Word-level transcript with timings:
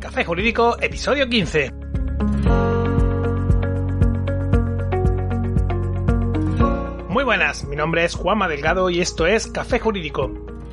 Café 0.00 0.24
Jurídico, 0.24 0.76
episodio 0.80 1.28
15. 1.28 1.72
Muy 7.08 7.24
buenas, 7.24 7.64
mi 7.64 7.76
nombre 7.76 8.04
es 8.04 8.14
Juanma 8.14 8.48
Delgado 8.48 8.90
y 8.90 9.00
esto 9.00 9.26
es 9.26 9.46
Café 9.46 9.78
Jurídico, 9.78 10.30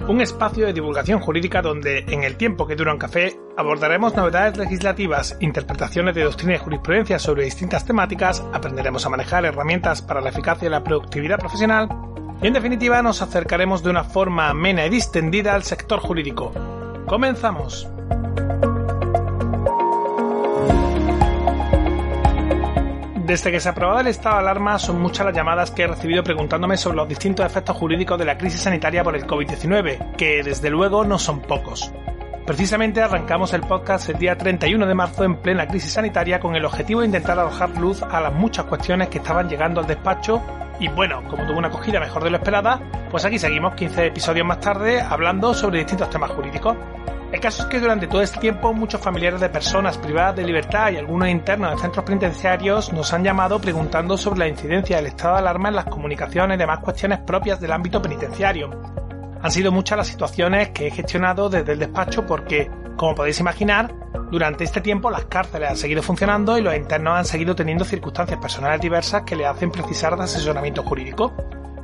un 0.08 0.22
espacio 0.22 0.66
de 0.66 0.74
divulgación 0.74 1.20
jurídica 1.20 1.62
donde, 1.62 2.00
en 2.08 2.24
el 2.24 2.38
tiempo 2.38 2.68
que 2.68 2.76
dura 2.76 2.94
un 2.94 3.00
café, 3.00 3.40
abordaremos 3.58 4.16
novedades 4.16 4.58
legislativas, 4.58 5.38
interpretaciones 5.40 6.16
de 6.16 6.24
doctrina 6.24 6.56
y 6.56 6.60
jurisprudencia 6.60 7.20
sobre 7.20 7.46
distintas 7.46 7.86
temáticas, 7.86 8.44
aprenderemos 8.54 9.06
a 9.06 9.10
manejar 9.10 9.46
herramientas 9.46 10.02
para 10.02 10.22
la 10.22 10.30
eficacia 10.30 10.68
y 10.68 10.72
la 10.72 10.84
productividad 10.84 11.40
profesional 11.40 11.90
y, 12.42 12.48
en 12.48 12.54
definitiva, 12.54 13.02
nos 13.02 13.22
acercaremos 13.22 13.84
de 13.84 13.90
una 13.90 14.04
forma 14.04 14.50
amena 14.50 14.86
y 14.86 14.90
distendida 14.90 15.56
al 15.56 15.64
sector 15.64 16.00
jurídico. 16.00 16.52
¡Comenzamos! 17.08 17.88
Desde 23.26 23.52
que 23.52 23.60
se 23.60 23.70
aprobó 23.70 24.00
el 24.00 24.08
estado 24.08 24.36
de 24.36 24.42
alarma 24.42 24.78
son 24.78 25.02
muchas 25.02 25.26
las 25.26 25.36
llamadas 25.36 25.72
que 25.72 25.84
he 25.84 25.88
recibido 25.88 26.24
preguntándome 26.24 26.78
sobre 26.78 26.98
los 26.98 27.08
distintos 27.08 27.46
efectos 27.46 27.76
jurídicos 27.76 28.20
de 28.20 28.26
la 28.26 28.38
crisis 28.38 28.62
sanitaria 28.62 29.04
por 29.04 29.16
el 29.16 29.26
COVID-19, 29.26 30.16
que 30.16 30.44
desde 30.44 30.70
luego 30.70 31.04
no 31.04 31.18
son 31.18 31.42
pocos. 31.42 31.92
Precisamente 32.46 33.02
arrancamos 33.02 33.54
el 33.54 33.62
podcast 33.62 34.10
el 34.10 34.20
día 34.20 34.38
31 34.38 34.86
de 34.86 34.94
marzo 34.94 35.24
en 35.24 35.38
plena 35.38 35.68
crisis 35.68 35.94
sanitaria 35.94 36.40
con 36.40 36.56
el 36.56 36.66
objetivo 36.66 37.02
de 37.02 37.08
intentar 37.08 37.40
arrojar 37.40 37.72
luz 37.78 38.04
a 38.04 38.22
las 38.22 38.34
muchas 38.34 38.66
cuestiones 38.66 39.10
que 39.10 39.18
estaban 39.18 39.50
llegando 39.50 39.82
al 39.82 39.88
despacho 39.88 40.44
y 40.80 40.88
bueno, 40.90 41.24
como 41.30 41.46
tuvo 41.46 41.60
una 41.60 41.70
acogida 41.70 42.00
mejor 42.00 42.24
de 42.24 42.30
lo 42.30 42.38
esperada, 42.38 42.82
pues 43.10 43.26
aquí 43.26 43.40
seguimos 43.40 43.76
15 43.76 44.08
episodios 44.08 44.46
más 44.46 44.60
tarde 44.60 45.02
hablando 45.02 45.54
sobre 45.54 45.80
distintos 45.80 46.10
temas 46.10 46.32
jurídicos. 46.32 46.76
El 47.32 47.40
caso 47.40 47.64
es 47.64 47.70
que 47.70 47.80
durante 47.80 48.08
todo 48.08 48.22
este 48.22 48.40
tiempo 48.40 48.74
muchos 48.74 49.02
familiares 49.02 49.42
de 49.42 49.50
personas 49.50 49.98
privadas 49.98 50.36
de 50.36 50.44
libertad 50.44 50.92
y 50.92 50.98
algunos 50.98 51.28
internos 51.30 51.72
de 51.72 51.82
centros 51.82 52.06
penitenciarios 52.06 52.94
nos 52.94 53.12
han 53.14 53.24
llamado 53.24 53.60
preguntando 53.60 54.18
sobre 54.18 54.40
la 54.40 54.48
incidencia 54.48 54.98
del 54.98 55.08
estado 55.08 55.34
de 55.34 55.40
alarma 55.40 55.70
en 55.70 55.76
las 55.76 55.86
comunicaciones 55.86 56.56
y 56.56 56.60
demás 56.60 56.80
cuestiones 56.80 57.20
propias 57.20 57.60
del 57.60 57.72
ámbito 57.72 58.02
penitenciario. 58.02 58.70
Han 59.42 59.52
sido 59.52 59.72
muchas 59.72 59.98
las 59.98 60.08
situaciones 60.08 60.70
que 60.70 60.88
he 60.88 60.92
gestionado 60.92 61.50
desde 61.50 61.74
el 61.74 61.80
despacho 61.80 62.26
porque, 62.26 62.70
como 62.96 63.16
podéis 63.16 63.40
imaginar, 63.40 63.94
durante 64.32 64.64
este 64.64 64.82
tiempo 64.82 65.10
las 65.12 65.26
cárceles 65.26 65.70
han 65.70 65.78
seguido 65.78 66.02
funcionando 66.02 66.58
y 66.58 66.62
los 66.62 66.76
internos 66.76 67.18
han 67.18 67.26
seguido 67.26 67.56
teniendo 67.56 67.86
circunstancias 67.86 68.40
personales 68.40 68.82
diversas 68.82 69.24
que 69.24 69.36
le 69.36 69.46
hacen 69.46 69.72
precisar 69.72 70.16
de 70.18 70.24
asesoramiento 70.24 70.84
jurídico. 70.84 71.34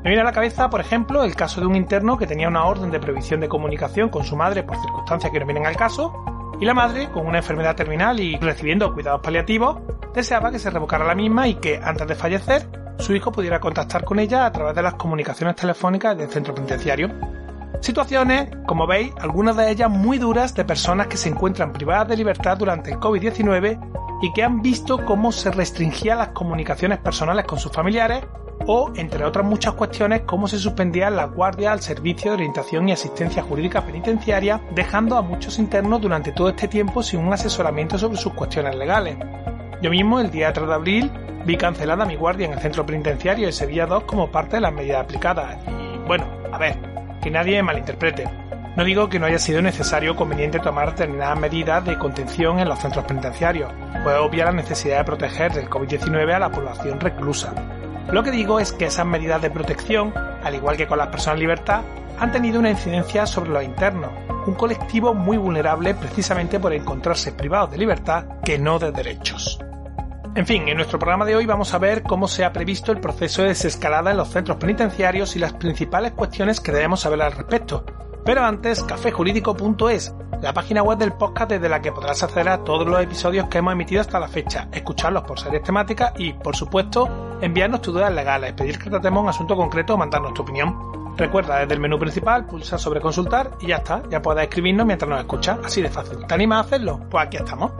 Me 0.03 0.09
viene 0.09 0.21
a 0.21 0.25
la 0.25 0.31
cabeza, 0.31 0.69
por 0.69 0.81
ejemplo, 0.81 1.23
el 1.23 1.35
caso 1.35 1.61
de 1.61 1.67
un 1.67 1.75
interno 1.75 2.17
que 2.17 2.25
tenía 2.25 2.47
una 2.47 2.65
orden 2.65 2.89
de 2.89 2.99
prohibición 2.99 3.39
de 3.39 3.47
comunicación 3.47 4.09
con 4.09 4.23
su 4.23 4.35
madre 4.35 4.63
por 4.63 4.77
circunstancias 4.77 5.31
que 5.31 5.39
no 5.39 5.45
vienen 5.45 5.67
al 5.67 5.75
caso, 5.75 6.11
y 6.59 6.65
la 6.65 6.73
madre, 6.73 7.09
con 7.09 7.25
una 7.25 7.39
enfermedad 7.39 7.75
terminal 7.75 8.19
y 8.19 8.37
recibiendo 8.37 8.93
cuidados 8.93 9.21
paliativos, 9.21 9.77
deseaba 10.13 10.51
que 10.51 10.59
se 10.59 10.69
revocara 10.69 11.05
la 11.05 11.15
misma 11.15 11.47
y 11.47 11.55
que, 11.55 11.79
antes 11.83 12.07
de 12.07 12.15
fallecer, 12.15 12.67
su 12.97 13.15
hijo 13.15 13.31
pudiera 13.31 13.59
contactar 13.59 14.03
con 14.03 14.19
ella 14.19 14.45
a 14.45 14.51
través 14.51 14.75
de 14.75 14.83
las 14.83 14.93
comunicaciones 14.93 15.55
telefónicas 15.55 16.17
del 16.17 16.29
centro 16.29 16.53
penitenciario. 16.53 17.09
Situaciones, 17.79 18.49
como 18.67 18.85
veis, 18.85 19.11
algunas 19.19 19.55
de 19.55 19.71
ellas 19.71 19.89
muy 19.89 20.17
duras 20.17 20.53
de 20.53 20.65
personas 20.65 21.07
que 21.07 21.17
se 21.17 21.29
encuentran 21.29 21.73
privadas 21.73 22.09
de 22.09 22.17
libertad 22.17 22.57
durante 22.57 22.91
el 22.91 22.99
COVID-19 22.99 23.79
y 24.21 24.33
que 24.33 24.43
han 24.43 24.61
visto 24.61 25.03
cómo 25.03 25.31
se 25.31 25.49
restringían 25.49 26.19
las 26.19 26.29
comunicaciones 26.29 26.99
personales 26.99 27.45
con 27.45 27.57
sus 27.57 27.71
familiares 27.71 28.23
o, 28.67 28.91
entre 28.95 29.25
otras 29.25 29.45
muchas 29.45 29.73
cuestiones, 29.73 30.21
cómo 30.21 30.47
se 30.47 30.59
suspendía 30.59 31.09
la 31.09 31.25
guardia 31.25 31.71
al 31.71 31.81
servicio 31.81 32.31
de 32.31 32.35
orientación 32.35 32.87
y 32.87 32.91
asistencia 32.91 33.41
jurídica 33.41 33.83
penitenciaria, 33.83 34.61
dejando 34.75 35.17
a 35.17 35.21
muchos 35.21 35.57
internos 35.57 36.01
durante 36.01 36.31
todo 36.31 36.49
este 36.49 36.67
tiempo 36.67 37.01
sin 37.01 37.21
un 37.21 37.33
asesoramiento 37.33 37.97
sobre 37.97 38.17
sus 38.17 38.33
cuestiones 38.33 38.75
legales. 38.75 39.17
Yo 39.81 39.89
mismo, 39.89 40.19
el 40.19 40.29
día 40.29 40.53
3 40.53 40.67
de 40.67 40.73
abril, 40.73 41.11
vi 41.45 41.57
cancelada 41.57 42.05
mi 42.05 42.15
guardia 42.15 42.45
en 42.45 42.53
el 42.53 42.59
centro 42.59 42.85
penitenciario 42.85 43.47
de 43.47 43.51
Sevilla 43.51 43.87
2 43.87 44.03
como 44.03 44.31
parte 44.31 44.57
de 44.57 44.61
las 44.61 44.73
medidas 44.73 45.03
aplicadas. 45.03 45.57
Y 45.67 45.97
bueno, 46.07 46.25
a 46.51 46.57
ver, 46.59 46.77
que 47.21 47.31
nadie 47.31 47.61
malinterprete. 47.63 48.27
No 48.75 48.83
digo 48.83 49.09
que 49.09 49.19
no 49.19 49.25
haya 49.25 49.39
sido 49.39 49.61
necesario 49.61 50.13
o 50.13 50.15
conveniente 50.15 50.59
tomar 50.59 50.91
determinadas 50.91 51.37
medidas 51.37 51.83
de 51.85 51.97
contención 51.97 52.59
en 52.59 52.69
los 52.69 52.79
centros 52.79 53.05
penitenciarios, 53.05 53.71
pues 54.03 54.15
obvia 54.17 54.45
la 54.45 54.53
necesidad 54.53 54.99
de 54.99 55.03
proteger 55.03 55.51
del 55.53 55.69
COVID-19 55.69 56.33
a 56.33 56.39
la 56.39 56.51
población 56.51 56.99
reclusa. 56.99 57.53
Lo 58.09 58.23
que 58.23 58.31
digo 58.31 58.59
es 58.59 58.73
que 58.73 58.85
esas 58.85 59.05
medidas 59.05 59.41
de 59.41 59.51
protección, 59.51 60.13
al 60.43 60.55
igual 60.55 60.77
que 60.77 60.87
con 60.87 60.97
las 60.97 61.07
personas 61.07 61.35
en 61.35 61.41
libertad, 61.41 61.81
han 62.19 62.31
tenido 62.31 62.59
una 62.59 62.69
incidencia 62.69 63.25
sobre 63.25 63.51
los 63.51 63.63
internos, 63.63 64.11
un 64.45 64.53
colectivo 64.53 65.13
muy 65.13 65.37
vulnerable 65.37 65.93
precisamente 65.93 66.59
por 66.59 66.73
encontrarse 66.73 67.31
privados 67.31 67.71
de 67.71 67.77
libertad 67.77 68.25
que 68.43 68.57
no 68.57 68.79
de 68.79 68.91
derechos. 68.91 69.59
En 70.33 70.47
fin, 70.47 70.69
en 70.69 70.77
nuestro 70.77 70.97
programa 70.97 71.25
de 71.25 71.35
hoy 71.35 71.45
vamos 71.45 71.73
a 71.73 71.77
ver 71.77 72.03
cómo 72.03 72.25
se 72.29 72.45
ha 72.45 72.53
previsto 72.53 72.93
el 72.93 73.01
proceso 73.01 73.41
de 73.41 73.49
desescalada 73.49 74.11
en 74.11 74.17
los 74.17 74.29
centros 74.29 74.57
penitenciarios 74.57 75.35
y 75.35 75.39
las 75.39 75.51
principales 75.51 76.13
cuestiones 76.13 76.61
que 76.61 76.71
debemos 76.71 77.01
saber 77.01 77.21
al 77.21 77.33
respecto. 77.33 77.83
Pero 78.23 78.41
antes, 78.41 78.81
cafejurídico.es, 78.81 80.15
la 80.41 80.53
página 80.53 80.83
web 80.83 80.97
del 80.97 81.11
podcast 81.11 81.51
desde 81.51 81.67
la 81.67 81.81
que 81.81 81.91
podrás 81.91 82.23
acceder 82.23 82.47
a 82.47 82.63
todos 82.63 82.87
los 82.87 83.01
episodios 83.01 83.49
que 83.49 83.57
hemos 83.57 83.73
emitido 83.73 83.99
hasta 83.99 84.21
la 84.21 84.29
fecha, 84.29 84.69
escucharlos 84.71 85.23
por 85.23 85.37
series 85.37 85.63
temáticas 85.63 86.13
y, 86.17 86.31
por 86.31 86.55
supuesto, 86.55 87.37
enviarnos 87.41 87.81
tus 87.81 87.93
dudas 87.93 88.13
legales, 88.13 88.53
pedir 88.53 88.79
que 88.79 88.89
tratemos 88.89 89.23
un 89.23 89.29
asunto 89.29 89.57
concreto 89.57 89.95
o 89.95 89.97
mandarnos 89.97 90.33
tu 90.33 90.43
opinión. 90.43 91.17
Recuerda, 91.17 91.59
desde 91.59 91.73
el 91.73 91.81
menú 91.81 91.99
principal, 91.99 92.45
pulsa 92.45 92.77
sobre 92.77 93.01
consultar 93.01 93.51
y 93.59 93.67
ya 93.67 93.77
está, 93.77 94.01
ya 94.09 94.21
puedes 94.21 94.43
escribirnos 94.43 94.85
mientras 94.85 95.09
nos 95.09 95.19
escuchas, 95.19 95.59
así 95.65 95.81
de 95.81 95.89
fácil. 95.89 96.25
¿Te 96.25 96.33
animas 96.33 96.59
a 96.59 96.61
hacerlo? 96.61 97.01
Pues 97.09 97.25
aquí 97.25 97.35
estamos. 97.35 97.71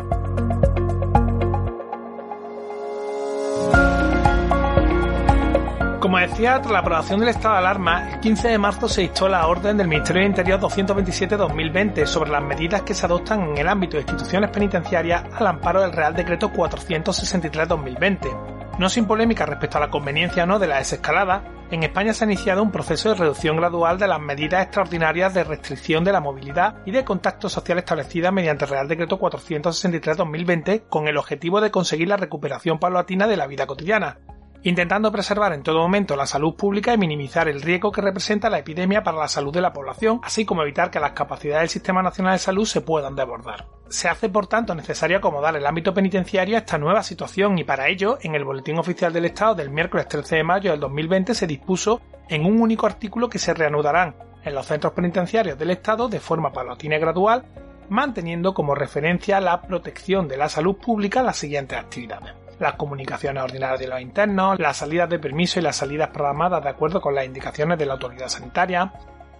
Decía, 6.28 6.62
tras 6.62 6.72
la 6.72 6.80
aprobación 6.80 7.20
del 7.20 7.30
estado 7.30 7.56
de 7.56 7.60
alarma, 7.60 8.12
el 8.12 8.20
15 8.20 8.50
de 8.50 8.58
marzo 8.58 8.88
se 8.88 9.02
dictó 9.02 9.28
la 9.28 9.48
orden 9.48 9.78
del 9.78 9.88
Ministerio 9.88 10.22
de 10.22 10.28
Interior 10.28 10.60
227-2020 10.60 12.06
sobre 12.06 12.32
las 12.32 12.44
medidas 12.44 12.84
que 12.84 12.94
se 12.94 13.06
adoptan 13.06 13.42
en 13.42 13.58
el 13.58 13.68
ámbito 13.68 13.98
de 13.98 14.02
instituciones 14.02 14.50
penitenciarias 14.50 15.24
al 15.34 15.48
amparo 15.48 15.82
del 15.82 15.92
Real 15.92 16.14
Decreto 16.14 16.52
463-2020. 16.52 18.80
No 18.80 18.90
sin 18.90 19.06
polémica 19.06 19.46
respecto 19.46 19.78
a 19.78 19.82
la 19.82 19.90
conveniencia 19.90 20.44
o 20.44 20.48
no 20.48 20.60
de 20.60 20.68
la 20.68 20.78
desescalada, 20.78 21.44
en 21.72 21.84
España 21.84 22.14
se 22.14 22.24
ha 22.24 22.28
iniciado 22.28 22.62
un 22.62 22.72
proceso 22.72 23.10
de 23.10 23.16
reducción 23.16 23.58
gradual 23.58 23.98
de 23.98 24.08
las 24.08 24.20
medidas 24.20 24.64
extraordinarias 24.64 25.34
de 25.34 25.44
restricción 25.44 26.04
de 26.04 26.12
la 26.12 26.20
movilidad 26.20 26.78
y 26.86 26.92
de 26.92 27.06
contacto 27.06 27.48
social 27.48 27.78
establecidas 27.78 28.34
mediante 28.34 28.66
el 28.66 28.72
Real 28.72 28.88
Decreto 28.88 29.20
463-2020 29.20 30.84
con 30.90 31.08
el 31.08 31.18
objetivo 31.18 31.62
de 31.62 31.72
conseguir 31.72 32.10
la 32.10 32.18
recuperación 32.18 32.80
paulatina 32.80 33.28
de 33.28 33.38
la 33.38 33.48
vida 33.48 33.68
cotidiana, 33.68 34.18
intentando 34.64 35.12
preservar 35.12 35.54
en 35.54 35.64
todo 35.64 35.80
momento 35.80 36.16
la 36.16 36.28
salud 36.28 36.56
pública 36.56 36.94
y 36.94 36.98
minimizar 36.98 37.48
el 37.48 37.62
riesgo 37.62 37.92
que 37.92 38.02
representa 38.02 38.50
la 38.50 38.60
epidemia 38.60 39.04
para 39.04 39.18
la 39.18 39.28
salud 39.28 39.52
de 39.52 39.62
la 39.62 39.74
población, 39.74 40.22
así 40.24 40.46
como 40.46 40.62
evitar 40.62 40.92
que 40.92 41.00
las 41.00 41.14
capacidades 41.14 41.62
del 41.62 41.70
Sistema 41.70 42.04
Nacional 42.04 42.34
de 42.34 42.40
Salud 42.40 42.66
se 42.66 42.82
puedan 42.82 43.16
desbordar. 43.16 43.68
Se 43.90 44.08
hace 44.08 44.30
por 44.30 44.48
tanto 44.48 44.76
necesario 44.76 45.18
acomodar 45.18 45.56
el 45.56 45.66
ámbito 45.66 45.94
penitenciario 45.94 46.56
a 46.56 46.60
esta 46.60 46.78
nueva 46.78 47.04
situación 47.04 47.58
y 47.58 47.64
para 47.64 47.88
ello, 47.88 48.20
en 48.22 48.36
el 48.36 48.46
Boletín 48.46 48.78
Oficial 48.78 49.12
del 49.12 49.26
Estado 49.26 49.56
del 49.56 49.72
miércoles 49.72 50.08
13 50.08 50.38
de 50.38 50.44
mayo 50.44 50.72
del 50.72 50.80
2020 50.80 51.34
se 51.34 51.48
dispuso 51.48 52.02
en 52.30 52.46
un 52.46 52.62
único 52.62 52.86
artículo 52.86 53.30
que 53.30 53.40
se 53.40 53.54
reanudarán 53.54 54.16
en 54.44 54.54
los 54.54 54.66
centros 54.66 54.94
penitenciarios 54.94 55.58
del 55.58 55.72
Estado 55.72 56.08
de 56.08 56.20
forma 56.20 56.54
paulatina 56.54 56.96
y 56.96 57.00
gradual, 57.00 57.46
manteniendo 57.90 58.54
como 58.54 58.76
referencia 58.76 59.42
la 59.42 59.62
protección 59.62 60.28
de 60.28 60.38
la 60.38 60.50
salud 60.50 60.78
pública 60.78 61.22
las 61.22 61.38
siguientes 61.38 61.78
actividades 61.78 62.41
las 62.62 62.76
comunicaciones 62.76 63.44
ordinarias 63.44 63.80
de 63.80 63.88
los 63.88 64.00
internos, 64.00 64.60
las 64.60 64.78
salidas 64.78 65.10
de 65.10 65.18
permiso 65.18 65.60
y 65.60 65.64
las 65.64 65.76
salidas 65.76 66.10
programadas 66.10 66.64
de 66.64 66.70
acuerdo 66.70 67.02
con 67.02 67.16
las 67.16 67.26
indicaciones 67.26 67.78
de 67.80 67.88
la 67.88 67.94
autoridad 67.94 68.28
sanitaria, 68.28 68.94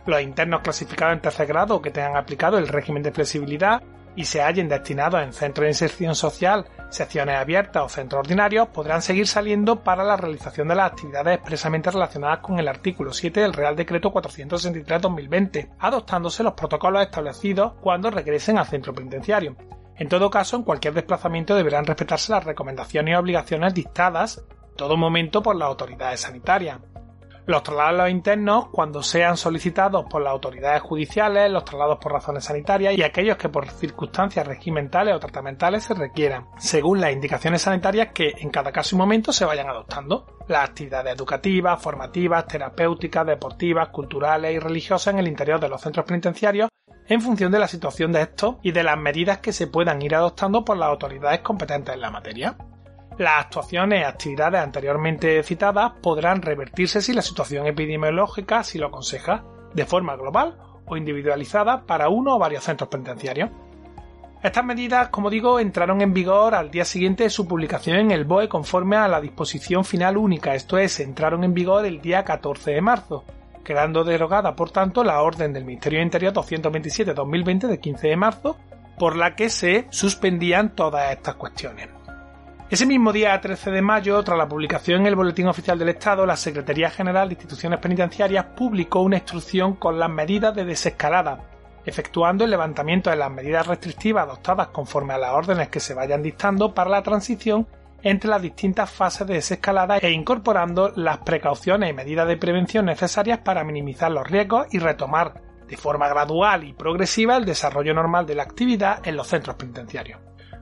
los 0.08 0.22
internos 0.22 0.62
clasificados 0.62 1.14
en 1.14 1.22
tercer 1.22 1.46
grado 1.46 1.82
que 1.82 1.92
tengan 1.92 2.18
aplicado 2.18 2.58
el 2.58 2.68
régimen 2.68 3.04
de 3.04 3.12
flexibilidad 3.12 3.84
y 4.16 4.26
se 4.26 4.42
hallen 4.42 4.68
destinados 4.68 5.22
en 5.22 5.34
centros 5.34 5.66
de 5.66 5.70
inserción 5.70 6.16
social, 6.16 6.66
secciones 6.90 7.38
abiertas 7.38 7.84
o 7.84 7.90
centros 7.90 8.22
ordinarios 8.22 8.70
podrán 8.70 9.04
seguir 9.04 9.28
saliendo 9.28 9.84
para 9.84 10.04
la 10.04 10.18
realización 10.18 10.68
de 10.68 10.76
las 10.76 10.92
actividades 10.92 11.36
expresamente 11.36 11.92
relacionadas 11.92 12.40
con 12.40 12.58
el 12.58 12.68
artículo 12.68 13.14
7 13.14 13.40
del 13.40 13.54
Real 13.54 13.76
Decreto 13.76 14.12
463-2020, 14.12 15.70
adoptándose 15.78 16.42
los 16.42 16.54
protocolos 16.54 17.04
establecidos 17.04 17.74
cuando 17.82 18.10
regresen 18.10 18.58
al 18.58 18.66
centro 18.66 18.94
penitenciario. 18.94 19.56
En 20.02 20.10
todo 20.10 20.32
caso, 20.32 20.56
en 20.56 20.64
cualquier 20.64 20.96
desplazamiento 20.96 21.54
deberán 21.54 21.86
respetarse 21.86 22.32
las 22.32 22.44
recomendaciones 22.44 23.12
y 23.12 23.16
obligaciones 23.16 23.76
dictadas 23.76 24.44
en 24.72 24.76
todo 24.76 24.98
momento 24.98 25.44
por 25.44 25.56
las 25.56 25.68
autoridades 25.68 26.22
sanitarias. 26.22 26.80
Los 27.46 27.62
traslados 27.62 28.10
internos, 28.10 28.70
cuando 28.72 29.04
sean 29.04 29.38
solicitados 29.38 30.08
por 30.10 30.24
las 30.24 30.32
autoridades 30.32 30.82
judiciales, 30.82 31.52
los 31.52 31.66
traslados 31.66 32.00
por 32.00 32.14
razones 32.14 32.46
sanitarias 32.46 32.98
y 32.98 33.04
aquellos 33.04 33.38
que 33.38 33.50
por 33.50 33.70
circunstancias 33.70 34.48
regimentales 34.48 35.14
o 35.14 35.20
tratamentales 35.20 35.84
se 35.84 35.94
requieran, 35.94 36.48
según 36.58 37.00
las 37.00 37.14
indicaciones 37.14 37.62
sanitarias 37.62 38.08
que 38.12 38.34
en 38.40 38.50
cada 38.50 38.72
caso 38.72 38.96
y 38.96 38.98
momento 38.98 39.32
se 39.32 39.46
vayan 39.46 39.70
adoptando. 39.70 40.26
Las 40.48 40.68
actividades 40.68 41.14
educativas, 41.14 41.80
formativas, 41.80 42.48
terapéuticas, 42.48 43.28
deportivas, 43.28 43.90
culturales 43.90 44.56
y 44.56 44.58
religiosas 44.58 45.14
en 45.14 45.20
el 45.20 45.28
interior 45.28 45.60
de 45.60 45.70
los 45.70 45.80
centros 45.80 46.08
penitenciarios 46.08 46.72
en 47.12 47.20
función 47.20 47.52
de 47.52 47.60
la 47.60 47.68
situación 47.68 48.14
de 48.14 48.22
estos 48.22 48.56
y 48.64 48.72
de 48.72 48.84
las 48.84 48.98
medidas 48.98 49.40
que 49.40 49.52
se 49.52 49.68
puedan 49.68 50.02
ir 50.02 50.16
adoptando 50.16 50.64
por 50.64 50.78
las 50.78 50.88
autoridades 50.88 51.42
competentes 51.42 51.94
en 51.94 52.00
la 52.00 52.10
materia. 52.10 52.56
Las 53.18 53.44
actuaciones 53.44 54.00
y 54.00 54.04
actividades 54.06 54.62
anteriormente 54.62 55.44
citadas 55.44 55.92
podrán 56.02 56.42
revertirse 56.42 57.02
si 57.02 57.12
la 57.12 57.22
situación 57.22 57.68
epidemiológica 57.68 58.60
así 58.60 58.78
lo 58.78 58.88
aconseja, 58.88 59.44
de 59.74 59.86
forma 59.86 60.16
global 60.16 60.58
o 60.86 60.96
individualizada 60.96 61.86
para 61.86 62.08
uno 62.08 62.38
o 62.38 62.40
varios 62.40 62.64
centros 62.64 62.90
penitenciarios. 62.90 63.50
Estas 64.42 64.64
medidas, 64.64 65.10
como 65.10 65.30
digo, 65.30 65.60
entraron 65.60 66.00
en 66.00 66.14
vigor 66.14 66.56
al 66.56 66.72
día 66.72 66.86
siguiente 66.86 67.26
de 67.26 67.30
su 67.30 67.46
publicación 67.46 67.98
en 67.98 68.12
el 68.12 68.24
BOE 68.24 68.48
conforme 68.48 68.96
a 68.96 69.10
la 69.10 69.20
disposición 69.20 69.84
final 69.84 70.16
única, 70.16 70.56
esto 70.56 70.78
es, 70.78 71.02
entraron 71.02 71.44
en 71.44 71.54
vigor 71.54 71.86
el 71.86 72.00
día 72.00 72.24
14 72.24 72.72
de 72.72 72.82
marzo, 72.82 73.26
quedando 73.64 74.04
derogada, 74.04 74.56
por 74.56 74.72
tanto, 74.72 75.04
la 75.04 75.22
orden 75.22 75.54
del 75.54 75.66
Ministerio 75.66 76.00
de 76.00 76.06
Interior 76.06 76.34
227-2020 76.34 77.68
de 77.68 77.80
15 77.80 78.08
de 78.08 78.16
marzo, 78.16 78.58
por 78.98 79.16
la 79.16 79.36
que 79.36 79.50
se 79.50 79.88
suspendían 79.90 80.76
todas 80.76 81.12
estas 81.12 81.36
cuestiones. 81.36 81.90
Ese 82.70 82.86
mismo 82.86 83.12
día 83.12 83.40
13 83.42 83.70
de 83.70 83.82
mayo, 83.82 84.24
tras 84.24 84.38
la 84.38 84.48
publicación 84.48 85.02
en 85.02 85.08
el 85.08 85.16
Boletín 85.16 85.48
Oficial 85.48 85.78
del 85.78 85.90
Estado, 85.90 86.26
la 86.26 86.38
Secretaría 86.38 86.90
General 86.90 87.28
de 87.28 87.34
Instituciones 87.34 87.80
Penitenciarias 87.80 88.46
publicó 88.56 89.02
una 89.02 89.18
instrucción 89.18 89.76
con 89.76 90.00
las 90.00 90.10
medidas 90.10 90.56
de 90.56 90.64
desescalada, 90.64 91.40
efectuando 91.86 92.46
el 92.46 92.52
levantamiento 92.52 93.10
de 93.10 93.18
las 93.18 93.30
medidas 93.30 93.68
restrictivas 93.68 94.24
adoptadas 94.24 94.68
conforme 94.68 95.14
a 95.14 95.18
las 95.18 95.32
órdenes 95.32 95.68
que 95.68 95.82
se 95.82 95.94
vayan 95.94 96.24
dictando 96.24 96.74
para 96.74 96.90
la 96.90 97.04
transición 97.04 97.68
entre 98.04 98.30
las 98.30 98.42
distintas 98.42 98.90
fases 98.90 99.28
de 99.28 99.36
desescalada 99.36 99.98
e 99.98 100.12
incorporando 100.12 100.92
las 100.96 101.20
precauciones 101.20 101.90
y 101.90 101.94
medidas 101.94 102.28
de 102.28 102.38
prevención 102.38 102.86
necesarias 102.86 103.40
para 103.40 103.64
minimizar 103.64 104.12
los 104.12 104.28
riesgos 104.28 104.68
y 104.72 104.80
retomar 104.80 105.42
de 105.68 105.78
forma 105.78 106.10
gradual 106.10 106.64
y 106.64 106.74
progresiva 106.74 107.38
el 107.38 107.46
desarrollo 107.46 107.94
normal 107.94 108.26
de 108.26 108.36
la 108.36 108.44
actividad 108.44 109.08
en 109.08 109.16
los 109.16 109.28
centros 109.28 109.56
penitenciarios. 109.56 110.20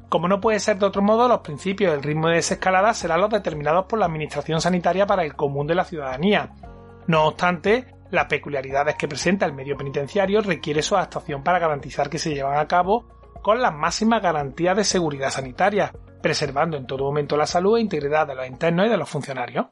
Como 0.07 0.27
no 0.27 0.41
puede 0.41 0.59
ser 0.59 0.77
de 0.77 0.85
otro 0.85 1.01
modo, 1.01 1.27
los 1.27 1.39
principios 1.39 1.91
del 1.91 2.03
ritmo 2.03 2.29
de 2.29 2.35
desescalada 2.35 2.93
serán 2.93 3.21
los 3.21 3.29
determinados 3.29 3.85
por 3.85 3.99
la 3.99 4.05
Administración 4.05 4.59
Sanitaria 4.59 5.05
para 5.05 5.23
el 5.23 5.35
común 5.35 5.67
de 5.67 5.75
la 5.75 5.83
ciudadanía. 5.83 6.51
No 7.07 7.27
obstante, 7.27 7.93
las 8.09 8.25
peculiaridades 8.25 8.95
que 8.95 9.07
presenta 9.07 9.45
el 9.45 9.53
medio 9.53 9.77
penitenciario 9.77 10.41
requiere 10.41 10.81
su 10.81 10.95
adaptación 10.95 11.43
para 11.43 11.59
garantizar 11.59 12.09
que 12.09 12.17
se 12.17 12.33
llevan 12.33 12.57
a 12.57 12.67
cabo 12.67 13.07
con 13.41 13.61
las 13.61 13.73
máximas 13.73 14.21
garantías 14.21 14.75
de 14.75 14.83
seguridad 14.83 15.29
sanitaria, 15.29 15.93
preservando 16.21 16.77
en 16.77 16.85
todo 16.85 17.03
momento 17.03 17.37
la 17.37 17.45
salud 17.45 17.77
e 17.77 17.81
integridad 17.81 18.27
de 18.27 18.35
los 18.35 18.47
internos 18.47 18.87
y 18.87 18.89
de 18.89 18.97
los 18.97 19.09
funcionarios. 19.09 19.67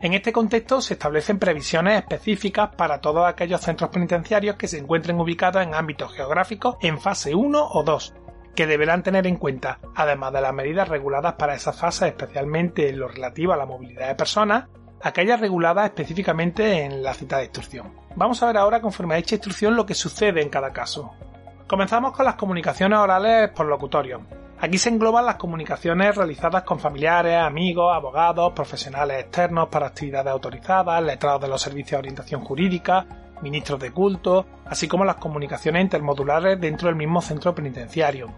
En 0.00 0.14
este 0.14 0.32
contexto 0.32 0.80
se 0.80 0.94
establecen 0.94 1.38
previsiones 1.38 1.98
específicas 1.98 2.74
para 2.74 3.00
todos 3.00 3.24
aquellos 3.24 3.60
centros 3.60 3.90
penitenciarios 3.90 4.56
que 4.56 4.66
se 4.66 4.78
encuentren 4.78 5.20
ubicados 5.20 5.62
en 5.62 5.74
ámbitos 5.74 6.12
geográficos 6.12 6.76
en 6.80 7.00
fase 7.00 7.36
1 7.36 7.68
o 7.72 7.82
2, 7.84 8.14
que 8.56 8.66
deberán 8.66 9.04
tener 9.04 9.26
en 9.28 9.36
cuenta, 9.36 9.78
además 9.94 10.32
de 10.32 10.40
las 10.40 10.52
medidas 10.52 10.88
reguladas 10.88 11.34
para 11.34 11.54
esa 11.54 11.72
fase, 11.72 12.08
especialmente 12.08 12.88
en 12.88 12.98
lo 12.98 13.06
relativo 13.06 13.52
a 13.52 13.56
la 13.56 13.64
movilidad 13.64 14.08
de 14.08 14.16
personas, 14.16 14.68
aquellas 15.02 15.40
reguladas 15.40 15.84
específicamente 15.84 16.82
en 16.84 17.02
la 17.02 17.14
cita 17.14 17.38
de 17.38 17.44
instrucción. 17.44 17.94
Vamos 18.16 18.42
a 18.42 18.46
ver 18.46 18.56
ahora, 18.56 18.80
conforme 18.80 19.14
a 19.14 19.18
dicha 19.18 19.36
instrucción, 19.36 19.76
lo 19.76 19.86
que 19.86 19.94
sucede 19.94 20.42
en 20.42 20.48
cada 20.48 20.72
caso. 20.72 21.12
Comenzamos 21.68 22.12
con 22.12 22.26
las 22.26 22.34
comunicaciones 22.34 22.98
orales 22.98 23.50
por 23.50 23.66
locutorio. 23.66 24.41
Aquí 24.62 24.78
se 24.78 24.90
engloban 24.90 25.26
las 25.26 25.34
comunicaciones 25.34 26.14
realizadas 26.14 26.62
con 26.62 26.78
familiares, 26.78 27.34
amigos, 27.34 27.92
abogados, 27.92 28.52
profesionales 28.52 29.18
externos 29.18 29.66
para 29.68 29.88
actividades 29.88 30.30
autorizadas, 30.30 31.02
letrados 31.02 31.40
de 31.40 31.48
los 31.48 31.60
servicios 31.60 31.90
de 31.90 31.96
orientación 31.96 32.44
jurídica, 32.44 33.04
ministros 33.42 33.80
de 33.80 33.90
culto, 33.90 34.46
así 34.64 34.86
como 34.86 35.04
las 35.04 35.16
comunicaciones 35.16 35.82
intermodulares 35.82 36.60
dentro 36.60 36.86
del 36.86 36.94
mismo 36.94 37.20
centro 37.20 37.52
penitenciario. 37.52 38.32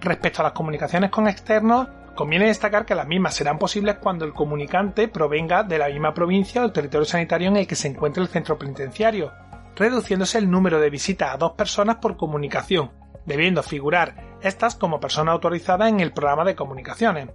Respecto 0.00 0.40
a 0.40 0.44
las 0.44 0.52
comunicaciones 0.52 1.10
con 1.10 1.28
externos, 1.28 1.86
conviene 2.14 2.46
destacar 2.46 2.86
que 2.86 2.94
las 2.94 3.06
mismas 3.06 3.34
serán 3.34 3.58
posibles 3.58 3.96
cuando 3.96 4.24
el 4.24 4.32
comunicante 4.32 5.06
provenga 5.08 5.64
de 5.64 5.76
la 5.76 5.88
misma 5.88 6.14
provincia 6.14 6.62
o 6.62 6.64
del 6.64 6.72
territorio 6.72 7.04
sanitario 7.04 7.48
en 7.48 7.58
el 7.58 7.66
que 7.66 7.76
se 7.76 7.88
encuentre 7.88 8.22
el 8.22 8.30
centro 8.30 8.58
penitenciario, 8.58 9.30
reduciéndose 9.76 10.38
el 10.38 10.50
número 10.50 10.80
de 10.80 10.88
visitas 10.88 11.34
a 11.34 11.36
dos 11.36 11.52
personas 11.52 11.96
por 11.96 12.16
comunicación, 12.16 12.90
debiendo 13.26 13.62
figurar 13.62 14.31
estas 14.42 14.74
como 14.74 15.00
persona 15.00 15.32
autorizada 15.32 15.88
en 15.88 16.00
el 16.00 16.12
programa 16.12 16.44
de 16.44 16.56
comunicaciones. 16.56 17.28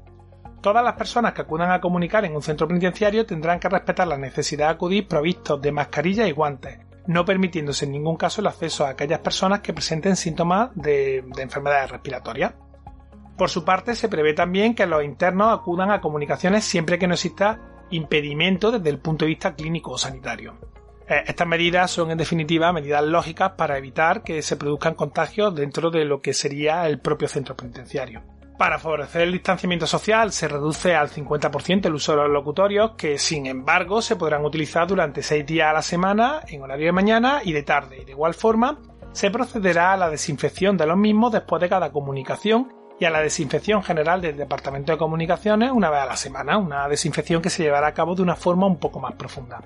Todas 0.62 0.84
las 0.84 0.94
personas 0.94 1.34
que 1.34 1.42
acudan 1.42 1.72
a 1.72 1.80
comunicar 1.80 2.26
en 2.26 2.36
un 2.36 2.42
centro 2.42 2.68
penitenciario 2.68 3.26
tendrán 3.26 3.60
que 3.60 3.70
respetar 3.70 4.08
la 4.08 4.18
necesidad 4.18 4.68
de 4.68 4.74
acudir 4.74 5.08
provistos 5.08 5.62
de 5.62 5.72
mascarilla 5.72 6.28
y 6.28 6.32
guantes, 6.32 6.80
no 7.06 7.26
permitiéndose 7.26 7.86
en 7.86 7.92
ningún 7.92 8.18
caso 8.18 8.42
el 8.42 8.48
acceso 8.48 8.86
a 8.86 8.90
aquellas 8.90 9.20
personas 9.20 9.62
que 9.62 9.74
presenten 9.74 10.16
síntomas 10.16 10.72
de, 10.76 11.24
enfermedades 11.38 11.92
respiratorias. 11.92 12.54
Por 13.38 13.50
su 13.50 13.64
parte, 13.64 13.96
se 13.96 14.10
prevé 14.10 14.34
también 14.34 14.74
que 14.74 14.88
los 14.88 15.04
internos 15.04 15.58
acudan 15.58 15.92
a 15.92 16.02
comunicaciones 16.02 16.66
siempre 16.66 16.98
que 16.98 17.08
no 17.08 17.14
exista 17.14 17.60
impedimento 17.92 18.72
desde 18.72 18.90
el 18.90 19.00
punto 19.00 19.26
de 19.26 19.30
vista 19.30 19.56
clínico 19.56 19.92
o 19.92 19.98
sanitario. 19.98 20.58
Eh, 21.10 21.24
estas 21.28 21.48
medidas 21.48 21.90
son 21.90 22.12
en 22.12 22.18
definitiva 22.18 22.74
medidas 22.74 23.04
lógicas 23.04 23.52
para 23.52 23.78
evitar 23.78 24.24
que 24.24 24.42
se 24.42 24.58
produzcan 24.58 24.96
contagios 24.96 25.56
dentro 25.56 25.90
de 25.90 26.04
lo 26.04 26.22
que 26.22 26.34
sería 26.34 26.86
el 26.88 27.00
propio 27.00 27.28
centro 27.28 27.56
penitenciario. 27.56 28.22
Para 28.58 28.80
favorecer 28.80 29.22
el 29.22 29.32
distanciamiento 29.32 29.86
social 29.86 30.32
se 30.32 30.48
reduce 30.48 30.96
al 30.96 31.10
50% 31.10 31.86
el 31.86 31.94
uso 31.94 32.14
de 32.14 32.24
los 32.24 32.32
locutorios 32.32 32.92
que 32.98 33.20
sin 33.20 33.46
embargo 33.46 34.02
se 34.02 34.16
podrán 34.16 34.44
utilizar 34.44 34.88
durante 34.88 35.22
6 35.22 35.46
días 35.46 35.70
a 35.70 35.74
la 35.74 35.82
semana 35.84 36.42
en 36.48 36.64
horario 36.64 36.88
de 36.88 36.92
mañana 36.92 37.42
y 37.44 37.54
de 37.54 37.64
tarde 37.64 38.00
y 38.02 38.06
de 38.06 38.12
igual 38.12 38.34
forma 38.34 38.80
se 39.12 39.30
procederá 39.30 39.94
a 39.94 39.98
la 39.98 40.10
desinfección 40.10 40.76
de 40.76 40.88
los 40.88 40.98
mismos 40.98 41.32
después 41.32 41.62
de 41.62 41.70
cada 41.70 41.92
comunicación 41.92 42.74
y 43.00 43.06
a 43.06 43.12
la 43.12 43.22
desinfección 43.22 43.84
general 43.84 44.22
del 44.22 44.36
Departamento 44.36 44.92
de 44.92 44.98
Comunicaciones 44.98 45.72
una 45.72 45.92
vez 45.92 46.02
a 46.02 46.06
la 46.08 46.18
semana, 46.18 46.58
una 46.58 46.90
desinfección 46.90 47.42
que 47.44 47.52
se 47.52 47.62
llevará 47.64 47.88
a 47.88 47.94
cabo 47.94 48.16
de 48.16 48.24
una 48.24 48.36
forma 48.36 48.66
un 48.66 48.78
poco 48.78 49.00
más 49.00 49.14
profunda. 49.14 49.62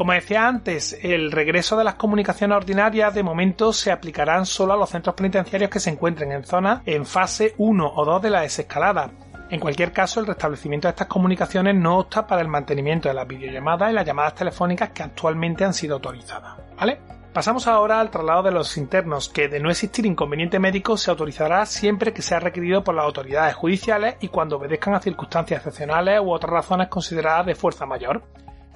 Como 0.00 0.14
decía 0.14 0.48
antes, 0.48 0.98
el 1.02 1.30
regreso 1.30 1.76
de 1.76 1.84
las 1.84 1.96
comunicaciones 1.96 2.56
ordinarias 2.56 3.12
de 3.12 3.22
momento 3.22 3.70
se 3.74 3.92
aplicarán 3.92 4.46
solo 4.46 4.72
a 4.72 4.76
los 4.78 4.88
centros 4.88 5.14
penitenciarios 5.14 5.70
que 5.70 5.78
se 5.78 5.90
encuentren 5.90 6.32
en 6.32 6.42
zonas 6.42 6.80
en 6.86 7.04
fase 7.04 7.54
1 7.58 7.92
o 7.96 8.04
2 8.06 8.22
de 8.22 8.30
la 8.30 8.40
desescalada. 8.40 9.10
En 9.50 9.60
cualquier 9.60 9.92
caso, 9.92 10.18
el 10.18 10.26
restablecimiento 10.26 10.88
de 10.88 10.92
estas 10.92 11.06
comunicaciones 11.06 11.74
no 11.74 11.98
opta 11.98 12.26
para 12.26 12.40
el 12.40 12.48
mantenimiento 12.48 13.10
de 13.10 13.14
las 13.14 13.28
videollamadas 13.28 13.90
y 13.90 13.94
las 13.94 14.06
llamadas 14.06 14.36
telefónicas 14.36 14.88
que 14.88 15.02
actualmente 15.02 15.66
han 15.66 15.74
sido 15.74 15.96
autorizadas. 15.96 16.56
¿Vale? 16.78 16.98
Pasamos 17.34 17.66
ahora 17.66 18.00
al 18.00 18.08
traslado 18.08 18.44
de 18.44 18.52
los 18.52 18.78
internos, 18.78 19.28
que 19.28 19.48
de 19.48 19.60
no 19.60 19.68
existir 19.70 20.06
inconveniente 20.06 20.58
médico 20.58 20.96
se 20.96 21.10
autorizará 21.10 21.66
siempre 21.66 22.14
que 22.14 22.22
sea 22.22 22.40
requerido 22.40 22.82
por 22.82 22.94
las 22.94 23.04
autoridades 23.04 23.54
judiciales 23.54 24.16
y 24.20 24.28
cuando 24.28 24.56
obedezcan 24.56 24.94
a 24.94 25.00
circunstancias 25.00 25.58
excepcionales 25.58 26.20
u 26.20 26.30
otras 26.30 26.52
razones 26.54 26.88
consideradas 26.88 27.44
de 27.44 27.54
fuerza 27.54 27.84
mayor. 27.84 28.22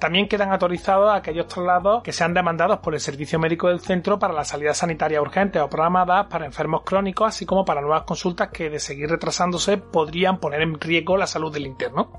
También 0.05 0.27
quedan 0.27 0.51
autorizados 0.51 1.11
aquellos 1.11 1.47
traslados 1.47 2.03
que 2.03 2.11
sean 2.11 2.35
demandados 2.35 2.77
por 2.77 2.93
el 2.93 2.99
servicio 2.99 3.39
médico 3.39 3.69
del 3.69 3.79
centro 3.79 4.19
para 4.19 4.35
la 4.35 4.45
salida 4.45 4.75
sanitaria 4.75 5.19
urgente 5.19 5.59
o 5.59 5.67
programadas 5.67 6.27
para 6.27 6.45
enfermos 6.45 6.83
crónicos, 6.83 7.29
así 7.29 7.43
como 7.47 7.65
para 7.65 7.81
nuevas 7.81 8.03
consultas 8.03 8.49
que, 8.49 8.69
de 8.69 8.77
seguir 8.77 9.09
retrasándose, 9.09 9.79
podrían 9.79 10.37
poner 10.37 10.61
en 10.61 10.79
riesgo 10.79 11.17
la 11.17 11.25
salud 11.25 11.51
del 11.51 11.65
interno. 11.65 12.11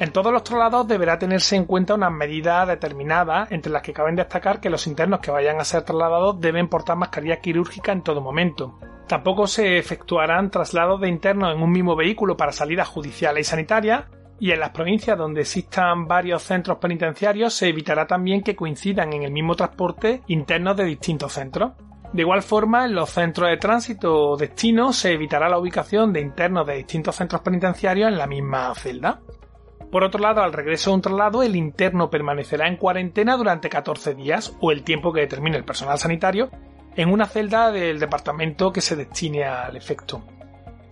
En 0.00 0.10
todos 0.10 0.32
los 0.32 0.42
traslados 0.42 0.88
deberá 0.88 1.16
tenerse 1.16 1.54
en 1.54 1.64
cuenta 1.64 1.94
unas 1.94 2.10
medidas 2.10 2.66
determinadas, 2.66 3.52
entre 3.52 3.70
las 3.70 3.82
que 3.82 3.92
caben 3.92 4.16
destacar 4.16 4.60
que 4.60 4.68
los 4.68 4.88
internos 4.88 5.20
que 5.20 5.30
vayan 5.30 5.60
a 5.60 5.64
ser 5.64 5.82
trasladados 5.82 6.40
deben 6.40 6.66
portar 6.66 6.96
mascarilla 6.96 7.40
quirúrgica 7.40 7.92
en 7.92 8.02
todo 8.02 8.20
momento. 8.20 8.80
Tampoco 9.06 9.46
se 9.46 9.78
efectuarán 9.78 10.50
traslados 10.50 11.00
de 11.00 11.08
internos 11.08 11.54
en 11.54 11.62
un 11.62 11.70
mismo 11.70 11.94
vehículo 11.94 12.36
para 12.36 12.50
salidas 12.50 12.88
judiciales 12.88 13.46
y 13.46 13.50
sanitarias, 13.50 14.06
y 14.40 14.52
en 14.52 14.60
las 14.60 14.70
provincias 14.70 15.18
donde 15.18 15.42
existan 15.42 16.08
varios 16.08 16.42
centros 16.42 16.78
penitenciarios 16.78 17.52
se 17.52 17.68
evitará 17.68 18.06
también 18.06 18.42
que 18.42 18.56
coincidan 18.56 19.12
en 19.12 19.22
el 19.22 19.30
mismo 19.30 19.54
transporte 19.54 20.22
internos 20.28 20.76
de 20.78 20.86
distintos 20.86 21.34
centros. 21.34 21.72
De 22.14 22.22
igual 22.22 22.42
forma, 22.42 22.86
en 22.86 22.94
los 22.94 23.10
centros 23.10 23.50
de 23.50 23.58
tránsito 23.58 24.30
o 24.30 24.36
destino 24.36 24.94
se 24.94 25.12
evitará 25.12 25.48
la 25.48 25.58
ubicación 25.58 26.12
de 26.12 26.22
internos 26.22 26.66
de 26.66 26.76
distintos 26.76 27.14
centros 27.14 27.42
penitenciarios 27.42 28.08
en 28.08 28.18
la 28.18 28.26
misma 28.26 28.74
celda. 28.74 29.20
Por 29.92 30.04
otro 30.04 30.20
lado, 30.20 30.42
al 30.42 30.52
regreso 30.52 30.90
de 30.90 30.96
un 30.96 31.02
traslado, 31.02 31.42
el 31.42 31.54
interno 31.54 32.08
permanecerá 32.08 32.66
en 32.66 32.76
cuarentena 32.76 33.36
durante 33.36 33.68
14 33.68 34.14
días 34.14 34.56
o 34.60 34.72
el 34.72 34.82
tiempo 34.82 35.12
que 35.12 35.20
determine 35.20 35.58
el 35.58 35.64
personal 35.64 35.98
sanitario 35.98 36.50
en 36.96 37.12
una 37.12 37.26
celda 37.26 37.70
del 37.70 38.00
departamento 38.00 38.72
que 38.72 38.80
se 38.80 38.96
destine 38.96 39.44
al 39.44 39.76
efecto. 39.76 40.22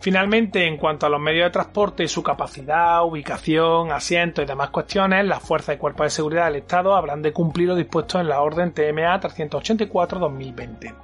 Finalmente, 0.00 0.64
en 0.64 0.76
cuanto 0.76 1.06
a 1.06 1.08
los 1.08 1.20
medios 1.20 1.46
de 1.46 1.50
transporte 1.50 2.04
y 2.04 2.08
su 2.08 2.22
capacidad, 2.22 3.04
ubicación, 3.04 3.90
asientos 3.90 4.44
y 4.44 4.46
demás 4.46 4.70
cuestiones, 4.70 5.26
las 5.26 5.42
fuerzas 5.42 5.74
y 5.74 5.78
cuerpos 5.78 6.06
de 6.06 6.10
seguridad 6.10 6.44
del 6.44 6.56
Estado 6.56 6.94
habrán 6.94 7.20
de 7.20 7.32
cumplir 7.32 7.68
lo 7.68 7.74
dispuesto 7.74 8.20
en 8.20 8.28
la 8.28 8.40
Orden 8.40 8.72
TMA 8.72 9.20
384-2020. 9.20 10.94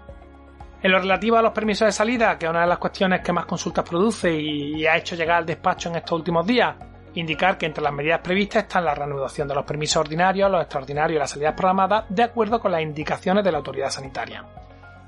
En 0.83 0.93
lo 0.93 0.99
relativo 0.99 1.37
a 1.37 1.43
los 1.43 1.53
permisos 1.53 1.87
de 1.87 1.93
salida, 1.93 2.39
que 2.39 2.47
es 2.47 2.51
una 2.51 2.61
de 2.61 2.67
las 2.69 2.79
cuestiones 2.79 3.21
que 3.23 3.33
más 3.33 3.47
consultas 3.47 3.89
produce 3.89 4.33
y 4.33 4.87
ha 4.87 4.97
hecho 4.97 5.17
llegar 5.17 5.39
al 5.39 5.47
despacho 5.47 5.89
en 5.89 5.97
estos 5.97 6.13
últimos 6.13 6.47
días, 6.47 6.77
indicar 7.15 7.59
que 7.59 7.67
entre 7.67 7.83
las 7.83 7.93
medidas 7.93 8.21
previstas 8.21 8.65
están 8.65 8.85
la 8.85 8.95
reanudación 8.95 9.49
de 9.49 9.55
los 9.55 9.65
permisos 9.65 9.97
ordinarios, 9.97 10.51
los 10.51 10.61
extraordinarios 10.61 11.17
y 11.17 11.19
las 11.19 11.31
salidas 11.31 11.55
programadas 11.55 12.05
de 12.11 12.23
acuerdo 12.23 12.61
con 12.61 12.71
las 12.71 12.83
indicaciones 12.83 13.43
de 13.43 13.51
la 13.51 13.59
autoridad 13.59 13.91
sanitaria. 13.91 14.45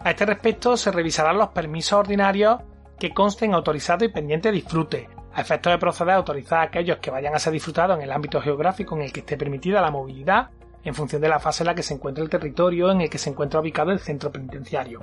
A 0.03 0.11
este 0.11 0.27
respecto 0.27 0.77
se 0.77 0.91
revisarán 0.91 1.39
los 1.39 1.49
permisos 1.49 1.93
ordinarios 1.93 2.59
que 2.99 3.13
consten 3.13 3.55
autorizado 3.55 4.05
y 4.05 4.09
pendiente 4.09 4.53
disfrute, 4.53 5.09
a 5.33 5.41
efectos 5.41 5.73
de 5.73 5.79
proceder 5.79 6.15
a 6.15 6.17
autorizar 6.17 6.61
a 6.61 6.63
aquellos 6.63 6.99
que 6.99 7.11
vayan 7.11 7.35
a 7.35 7.39
ser 7.39 7.53
disfrutados 7.53 7.97
en 7.97 8.05
el 8.05 8.13
ámbito 8.13 8.41
geográfico 8.41 8.97
en 8.97 9.03
el 9.03 9.13
que 9.13 9.21
esté 9.21 9.37
permitida 9.37 9.83
la 9.83 9.91
movilidad, 9.91 10.51
en 10.83 10.95
función 10.95 11.21
de 11.21 11.29
la 11.29 11.41
fase 11.41 11.63
en 11.63 11.67
la 11.67 11.75
que 11.75 11.83
se 11.83 11.95
encuentre 11.95 12.25
el 12.25 12.31
territorio 12.31 12.91
en 12.91 13.03
el 13.03 13.11
que 13.11 13.19
se 13.19 13.31
encuentra 13.31 13.61
ubicado 13.61 13.91
el 13.91 13.99
centro 13.99 14.31
penitenciario. 14.31 15.01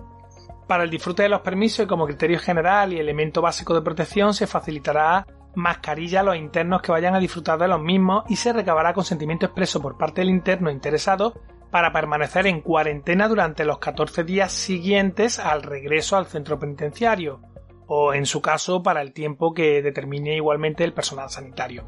Para 0.67 0.83
el 0.83 0.89
disfrute 0.89 1.23
de 1.23 1.29
los 1.29 1.41
permisos 1.41 1.85
y 1.85 1.87
como 1.87 2.05
criterio 2.05 2.39
general 2.39 2.93
y 2.93 2.99
elemento 2.99 3.41
básico 3.41 3.73
de 3.73 3.81
protección 3.81 4.33
se 4.33 4.47
facilitará 4.47 5.27
mascarilla 5.55 6.21
a 6.21 6.23
los 6.23 6.35
internos 6.35 6.81
que 6.81 6.91
vayan 6.91 7.15
a 7.15 7.19
disfrutar 7.19 7.59
de 7.59 7.67
los 7.67 7.81
mismos 7.81 8.23
y 8.29 8.37
se 8.37 8.53
recabará 8.53 8.93
consentimiento 8.93 9.45
expreso 9.45 9.81
por 9.81 9.97
parte 9.97 10.21
del 10.21 10.29
interno 10.29 10.71
interesado 10.71 11.33
para 11.69 11.91
permanecer 11.91 12.47
en 12.47 12.61
cuarentena 12.61 13.27
durante 13.27 13.65
los 13.65 13.79
14 13.79 14.23
días 14.23 14.51
siguientes 14.51 15.37
al 15.37 15.63
regreso 15.63 16.17
al 16.17 16.27
centro 16.27 16.59
penitenciario, 16.59 17.41
o 17.87 18.13
en 18.13 18.25
su 18.25 18.41
caso 18.41 18.83
para 18.83 19.01
el 19.01 19.13
tiempo 19.13 19.53
que 19.53 19.81
determine 19.81 20.35
igualmente 20.35 20.83
el 20.83 20.93
personal 20.93 21.29
sanitario. 21.29 21.85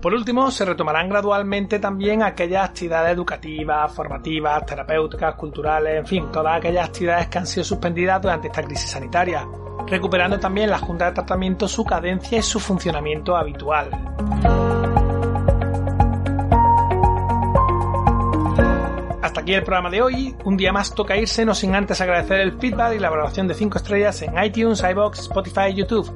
Por 0.00 0.14
último, 0.14 0.50
se 0.52 0.64
retomarán 0.64 1.08
gradualmente 1.08 1.80
también 1.80 2.22
aquellas 2.22 2.68
actividades 2.68 3.12
educativas, 3.12 3.92
formativas, 3.92 4.64
terapéuticas, 4.64 5.34
culturales, 5.34 5.98
en 5.98 6.06
fin, 6.06 6.30
todas 6.30 6.56
aquellas 6.56 6.88
actividades 6.88 7.26
que 7.26 7.38
han 7.38 7.46
sido 7.46 7.64
suspendidas 7.64 8.22
durante 8.22 8.46
esta 8.46 8.62
crisis 8.62 8.90
sanitaria, 8.90 9.46
recuperando 9.88 10.38
también 10.38 10.70
la 10.70 10.78
Junta 10.78 11.06
de 11.06 11.12
Tratamiento 11.12 11.66
su 11.66 11.84
cadencia 11.84 12.38
y 12.38 12.42
su 12.42 12.60
funcionamiento 12.60 13.36
habitual. 13.36 13.90
Aquí 19.48 19.54
el 19.54 19.64
programa 19.64 19.88
de 19.88 20.02
hoy. 20.02 20.36
Un 20.44 20.58
día 20.58 20.72
más 20.74 20.94
toca 20.94 21.16
irse, 21.16 21.46
no 21.46 21.54
sin 21.54 21.74
antes 21.74 22.02
agradecer 22.02 22.40
el 22.40 22.58
feedback 22.58 22.96
y 22.96 22.98
la 22.98 23.08
valoración 23.08 23.48
de 23.48 23.54
5 23.54 23.78
estrellas 23.78 24.20
en 24.20 24.44
iTunes, 24.44 24.82
iBox, 24.82 25.20
Spotify 25.20 25.70
y 25.70 25.76
YouTube. 25.76 26.12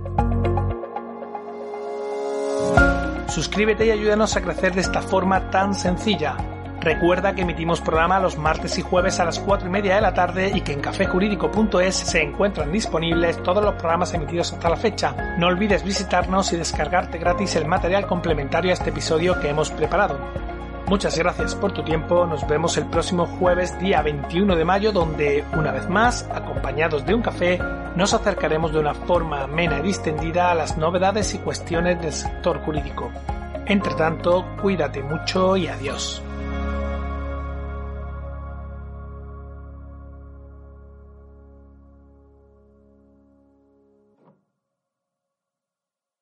Suscríbete 3.29 3.87
y 3.87 3.91
ayúdanos 3.91 4.37
a 4.37 4.43
crecer 4.43 4.75
de 4.75 4.83
esta 4.83 5.01
forma 5.01 5.51
tan 5.51 5.73
sencilla. 5.73 6.37
Recuerda 6.83 7.35
que 7.35 7.41
emitimos 7.41 7.81
programa 7.81 8.21
los 8.21 8.37
martes 8.37 8.77
y 8.79 8.83
jueves 8.83 9.19
a 9.19 9.25
las 9.25 9.39
4 9.39 9.67
y 9.67 9.71
media 9.71 9.95
de 9.95 10.03
la 10.03 10.13
tarde 10.13 10.53
y 10.55 10.61
que 10.61 10.75
en 10.75 10.83
cafejurídico.es 10.83 11.95
se 11.95 12.21
encuentran 12.21 12.71
disponibles 12.71 13.43
todos 13.43 13.65
los 13.65 13.75
programas 13.77 14.13
emitidos 14.13 14.53
hasta 14.53 14.69
la 14.69 14.77
fecha. 14.77 15.37
No 15.39 15.47
olvides 15.47 15.85
visitarnos 15.85 16.53
y 16.53 16.59
descargarte 16.59 17.17
gratis 17.17 17.57
el 17.57 17.67
material 17.67 18.07
complementario 18.07 18.73
a 18.73 18.75
este 18.75 18.91
episodio 18.91 19.41
que 19.41 19.49
hemos 19.49 19.71
preparado. 19.71 20.52
Muchas 20.87 21.17
gracias 21.17 21.55
por 21.55 21.73
tu 21.73 21.83
tiempo, 21.83 22.27
nos 22.27 22.47
vemos 22.47 22.77
el 22.77 22.87
próximo 22.87 23.27
jueves 23.27 23.79
día 23.79 24.03
21 24.03 24.57
de 24.57 24.65
mayo 24.65 24.93
donde, 24.93 25.45
una 25.53 25.73
vez 25.73 25.89
más, 25.89 26.29
acompañados 26.35 27.07
de 27.07 27.15
un 27.15 27.23
café, 27.23 27.59
nos 27.97 28.13
acercaremos 28.13 28.73
de 28.73 28.81
una 28.81 28.93
forma 28.93 29.43
amena 29.43 29.79
y 29.79 29.83
distendida 29.83 30.51
a 30.51 30.55
las 30.55 30.77
novedades 30.77 31.35
y 31.35 31.39
cuestiones 31.39 32.01
del 32.01 32.13
sector 32.13 32.61
jurídico. 32.61 33.11
Entre 33.67 33.95
tanto, 33.95 34.45
cuídate 34.61 35.03
mucho 35.03 35.57
y 35.57 35.69
adiós. 35.69 36.23